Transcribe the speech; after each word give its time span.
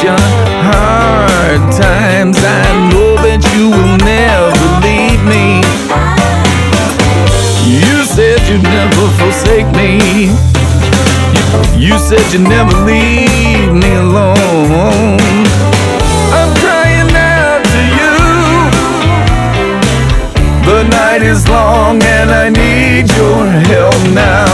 such 0.00 0.08
hard 0.64 1.60
times. 1.72 2.36
I 2.40 2.90
know 2.90 3.16
that 3.20 3.42
you 3.52 3.68
will 3.68 3.96
never 4.00 4.66
leave 4.80 5.22
me. 5.28 5.60
You 7.68 8.04
said 8.04 8.40
you'd 8.48 8.62
never 8.62 9.04
forsake 9.20 9.68
me. 9.76 10.32
You 11.76 11.98
said 11.98 12.24
you'd 12.32 12.48
never 12.48 12.72
leave 12.84 13.72
me 13.72 13.92
alone. 13.94 15.18
I'm 16.32 16.52
crying 16.62 17.12
out 17.12 17.62
to 17.72 17.80
you. 17.98 18.16
The 20.64 20.80
night 20.88 21.22
is 21.22 21.48
long 21.48 22.02
and 22.02 22.30
I 22.30 22.48
need 22.48 23.10
your 23.16 23.46
help 23.68 24.00
now. 24.14 24.49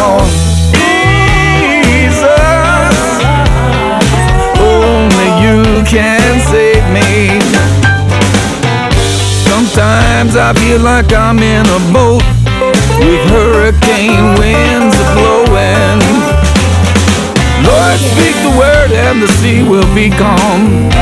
I 10.38 10.52
feel 10.52 10.80
like 10.80 11.14
I'm 11.14 11.38
in 11.38 11.64
a 11.64 11.80
boat 11.96 12.22
with 13.00 13.22
hurricane 13.32 14.36
winds 14.36 14.96
blowing. 15.16 16.00
Lord, 17.64 17.96
speak 17.96 18.36
the 18.44 18.52
word 18.52 18.92
and 18.92 19.22
the 19.22 19.28
sea 19.40 19.62
will 19.62 19.88
be 19.94 20.10
calm. 20.10 20.92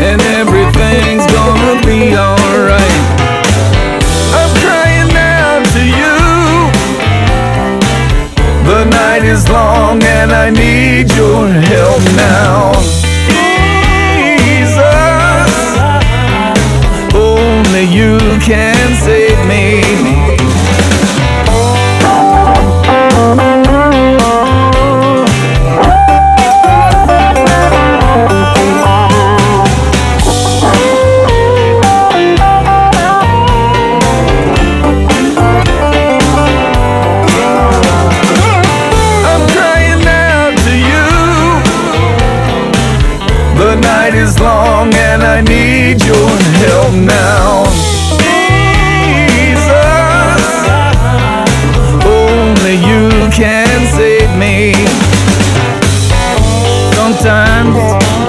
And 0.00 0.20
everything's 0.32 1.26
gonna 1.28 1.76
be 1.84 2.16
alright. 2.16 3.04
I'm 4.32 4.52
crying 4.64 5.12
out 5.14 5.64
to 5.76 5.82
you. 5.84 6.16
The 8.64 8.84
night 8.88 9.24
is 9.24 9.46
long 9.50 10.02
and 10.02 10.32
I 10.32 10.48
need 10.48 11.12
your 11.12 11.48
help 11.48 12.02
now. 12.16 12.89
Can 18.50 18.90
save 18.96 19.46
me. 19.46 19.80
I'm 39.30 39.42
crying 39.54 40.04
out 40.08 40.58
to 40.66 40.74
you. 40.90 41.06
The 43.60 43.76
night 43.76 44.14
is 44.14 44.40
long 44.40 44.92
and 44.92 45.22
I 45.22 45.40
need 45.40 45.69
Sometimes 57.20 57.76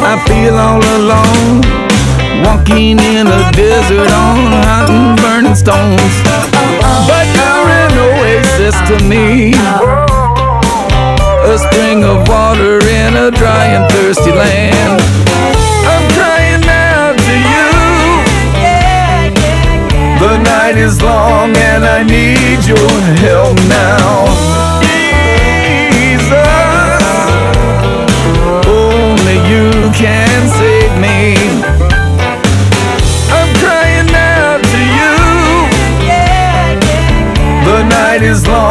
I 0.03 0.19
feel 0.27 0.57
all 0.59 0.83
alone, 0.99 1.63
walking 2.43 2.99
in 2.99 3.25
a 3.25 3.41
desert 3.55 4.11
on 4.11 4.51
hot 4.67 4.89
and 4.91 5.15
burning 5.15 5.55
stones. 5.55 6.15
But 7.07 7.23
you're 7.31 7.69
an 7.71 7.93
oasis 8.03 8.75
to 8.91 8.99
me 9.07 9.55
a 11.47 11.57
spring 11.57 12.03
of 12.03 12.27
water 12.27 12.83
in 12.83 13.15
a 13.15 13.31
dry 13.31 13.67
and 13.67 13.89
thirsty 13.93 14.31
land. 14.31 14.99
I'm 15.87 16.05
crying 16.11 16.67
out 16.67 17.15
to 17.15 17.35
you. 17.47 17.71
The 20.19 20.35
night 20.43 20.75
is 20.75 21.01
long 21.01 21.55
and 21.55 21.85
I 21.85 22.03
need 22.03 22.67
your 22.67 22.91
help 23.23 23.55
now. 23.71 24.20
Is 38.31 38.47
long 38.47 38.70